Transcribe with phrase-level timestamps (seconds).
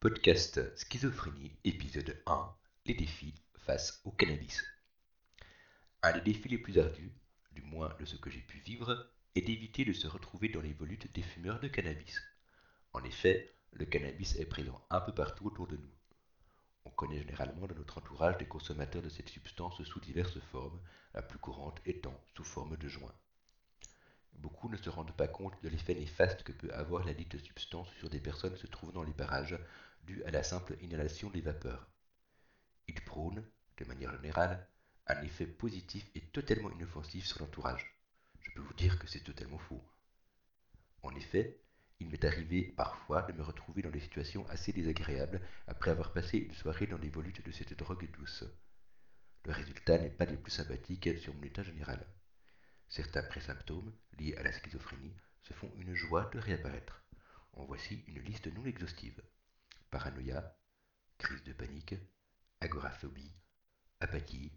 [0.00, 2.54] Podcast Schizophrénie, épisode 1
[2.86, 4.64] Les défis face au cannabis.
[6.02, 7.12] Un des défis les plus ardus,
[7.52, 10.72] du moins de ce que j'ai pu vivre, est d'éviter de se retrouver dans les
[10.72, 12.18] volutes des fumeurs de cannabis.
[12.94, 15.92] En effet, le cannabis est présent un peu partout autour de nous.
[16.86, 20.80] On connaît généralement dans notre entourage des consommateurs de cette substance sous diverses formes,
[21.12, 23.14] la plus courante étant sous forme de joint.
[24.68, 28.08] Ne se rendent pas compte de l'effet néfaste que peut avoir la dite substance sur
[28.08, 29.58] des personnes se trouvant dans les parages
[30.04, 31.88] dû à la simple inhalation des vapeurs.
[32.86, 33.44] Il prône,
[33.78, 34.68] de manière générale,
[35.08, 37.98] un effet positif et totalement inoffensif sur l'entourage.
[38.42, 39.82] Je peux vous dire que c'est totalement faux.
[41.02, 41.60] En effet,
[41.98, 46.38] il m'est arrivé parfois de me retrouver dans des situations assez désagréables après avoir passé
[46.38, 48.44] une soirée dans les volutes de cette drogue douce.
[49.46, 52.06] Le résultat n'est pas des plus sympathiques sur mon état général.
[52.90, 57.04] Certains présymptômes liés à la schizophrénie se font une joie de réapparaître.
[57.52, 59.22] En voici une liste non exhaustive
[59.90, 60.56] paranoïa,
[61.16, 61.94] crise de panique,
[62.60, 63.32] agoraphobie,
[64.00, 64.52] apathie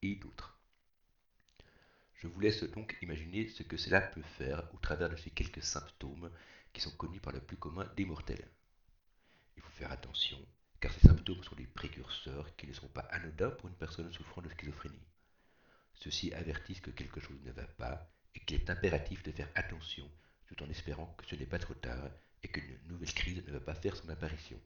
[0.00, 0.58] et d'autres.
[2.14, 5.62] Je vous laisse donc imaginer ce que cela peut faire au travers de ces quelques
[5.62, 6.30] symptômes
[6.72, 8.48] qui sont connus par le plus commun des mortels.
[9.56, 10.38] Il faut faire attention,
[10.80, 14.40] car ces symptômes sont des précurseurs qui ne sont pas anodins pour une personne souffrant
[14.40, 15.06] de schizophrénie.
[15.98, 20.08] Ceux-ci avertissent que quelque chose ne va pas et qu'il est impératif de faire attention
[20.46, 22.10] tout en espérant que ce n'est pas trop tard
[22.42, 24.60] et qu'une nouvelle crise ne va pas faire son apparition.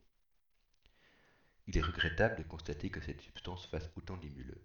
[1.66, 4.58] Il est regrettable de constater que cette substance fasse autant d'émules,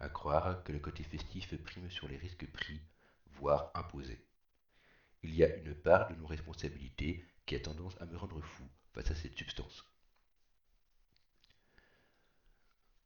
[0.00, 2.80] à croire que le côté festif prime sur les risques pris,
[3.32, 4.24] voire imposés.
[5.22, 8.64] Il y a une part de nos responsabilités qui a tendance à me rendre fou
[8.94, 9.84] face à cette substance.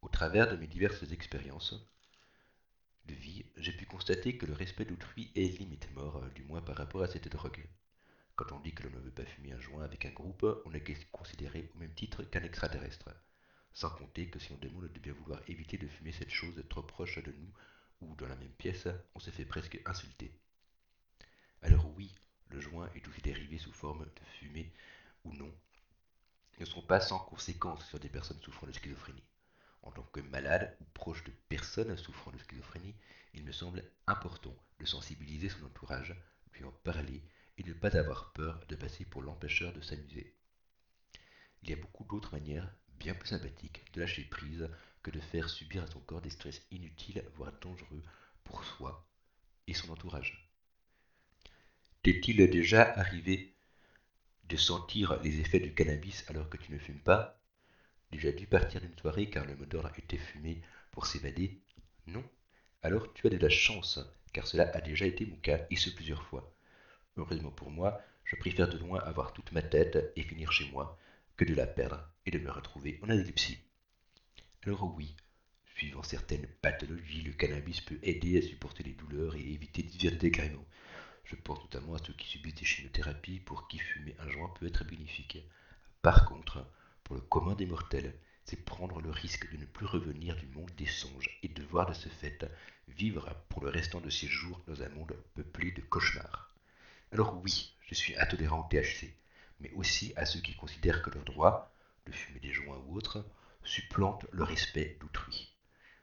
[0.03, 1.75] Au travers de mes diverses expériences
[3.63, 7.07] j'ai pu constater que le respect d'autrui est limite mort, du moins par rapport à
[7.07, 7.65] cette drogue.
[8.35, 10.75] Quand on dit que l'on ne veut pas fumer un joint avec un groupe, on
[10.75, 13.11] est considéré au même titre qu'un extraterrestre.
[13.73, 16.83] Sans compter que si on demande de bien vouloir éviter de fumer cette chose trop
[16.83, 17.53] proche de nous
[18.01, 20.33] ou dans la même pièce, on se fait presque insulter.
[21.63, 22.13] Alors oui,
[22.49, 24.73] le joint et tous ses dérivés sous forme de fumée
[25.25, 25.55] ou non
[26.59, 29.23] ne sont pas sans conséquences sur des personnes souffrant de schizophrénie.
[29.83, 32.39] En tant que malade ou proche de personnes souffrant de
[33.53, 36.17] me semble important de sensibiliser son entourage,
[36.55, 37.23] lui en parler
[37.59, 40.35] et ne pas avoir peur de passer pour l'empêcheur de s'amuser.
[41.63, 44.71] Il y a beaucoup d'autres manières bien plus sympathiques de lâcher prise
[45.03, 48.03] que de faire subir à son corps des stress inutiles, voire dangereux
[48.43, 49.07] pour soi
[49.67, 50.51] et son entourage.
[52.03, 53.55] T'est-il déjà arrivé
[54.45, 57.39] de sentir les effets du cannabis alors que tu ne fumes pas?
[58.13, 61.61] Déjà dû partir d'une soirée car le mot d'ordre était fumé pour s'évader
[62.85, 64.01] Alors tu as de la chance,
[64.33, 66.53] car cela a déjà été mon cas, et ce plusieurs fois.
[67.17, 70.99] Heureusement pour moi, je préfère de loin avoir toute ma tête et finir chez moi
[71.37, 73.59] que de la perdre et de me retrouver en analepsie.
[74.67, 75.15] Alors oui,
[75.77, 80.67] suivant certaines pathologies, le cannabis peut aider à supporter les douleurs et éviter divers dégréments.
[81.25, 84.67] Je pense notamment à ceux qui subissent des chimiothérapies pour qui fumer un joint peut
[84.67, 85.39] être bénéfique.
[86.03, 86.67] Par contre,
[87.05, 88.13] pour le commun des mortels,
[88.45, 92.09] c'est prendre le risque de ne plus revenir du monde des songes et de ce
[92.11, 92.39] fait
[92.87, 96.55] vivre pour le restant de ses jours dans un monde peuplé de cauchemars.
[97.13, 99.15] Alors oui, je suis intolérant au THC,
[99.61, 101.75] mais aussi à ceux qui considèrent que leur droit,
[102.05, 103.25] de fumer des joints ou autres,
[103.65, 105.55] supplante le respect d'autrui.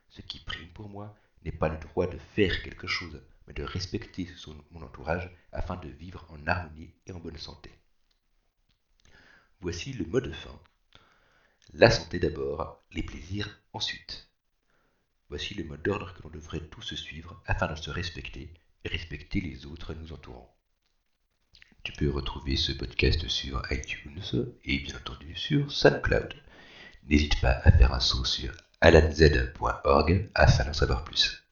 [0.10, 1.16] Ce qui prime pour moi
[1.46, 5.76] n'est pas le droit de faire quelque chose, mais de respecter son, mon entourage afin
[5.76, 7.70] de vivre en harmonie et en bonne santé.
[9.62, 10.60] Voici le mot de fin.
[11.74, 14.29] La santé d'abord, les plaisirs ensuite.
[15.30, 18.54] Voici le mot d'ordre que l'on devrait tous suivre afin de se respecter
[18.84, 20.56] et respecter les autres nous entourant.
[21.84, 24.22] Tu peux retrouver ce podcast sur iTunes
[24.66, 26.34] et bien entendu sur SoundCloud.
[27.08, 28.52] N'hésite pas à faire un saut sur
[28.82, 31.49] alanz.org afin d'en savoir plus.